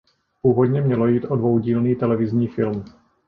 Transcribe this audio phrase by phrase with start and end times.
[0.41, 2.83] Původně mělo jít o dvoudílný televizní film.